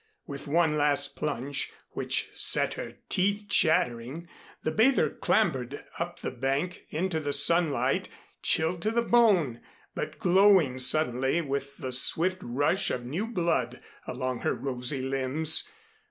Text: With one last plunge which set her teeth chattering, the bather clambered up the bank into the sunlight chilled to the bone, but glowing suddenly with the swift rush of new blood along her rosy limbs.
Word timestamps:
With 0.25 0.47
one 0.47 0.77
last 0.77 1.15
plunge 1.15 1.71
which 1.91 2.29
set 2.31 2.73
her 2.73 2.93
teeth 3.07 3.45
chattering, 3.49 4.27
the 4.63 4.71
bather 4.71 5.11
clambered 5.11 5.77
up 5.99 6.21
the 6.21 6.31
bank 6.31 6.85
into 6.89 7.19
the 7.19 7.31
sunlight 7.31 8.09
chilled 8.41 8.81
to 8.81 8.89
the 8.89 9.03
bone, 9.03 9.61
but 9.93 10.17
glowing 10.17 10.79
suddenly 10.79 11.39
with 11.41 11.77
the 11.77 11.91
swift 11.91 12.39
rush 12.41 12.89
of 12.89 13.05
new 13.05 13.27
blood 13.27 13.79
along 14.07 14.39
her 14.39 14.55
rosy 14.55 15.03
limbs. 15.03 15.69